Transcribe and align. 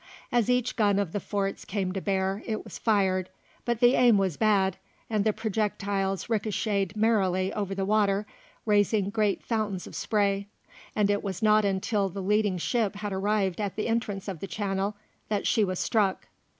As 0.31 0.49
each 0.49 0.75
gun 0.77 0.97
of 0.97 1.11
the 1.11 1.19
forts 1.19 1.63
came 1.63 1.93
to 1.93 2.01
bear, 2.01 2.41
it 2.47 2.63
was 2.63 2.79
fired, 2.79 3.29
but 3.65 3.79
the 3.81 3.93
aim 3.93 4.17
was 4.17 4.35
bad, 4.35 4.77
and 5.11 5.23
the 5.23 5.31
projectiles 5.31 6.25
ricochetted 6.27 6.95
merrily 6.97 7.53
over 7.53 7.75
the 7.75 7.85
water, 7.85 8.25
raising 8.65 9.11
great 9.11 9.43
fountains 9.43 9.85
of 9.85 9.93
spray, 9.95 10.47
and 10.95 11.11
it 11.11 11.21
was 11.21 11.43
not 11.43 11.65
until 11.65 12.09
the 12.09 12.19
leading 12.23 12.57
ship 12.57 12.95
had 12.95 13.13
arrived 13.13 13.61
at 13.61 13.75
the 13.75 13.87
entrance 13.87 14.27
of 14.27 14.39
the 14.39 14.47
channel, 14.47 14.95
that 15.29 15.45
she 15.45 15.63
was 15.63 15.77
struck. 15.77 16.27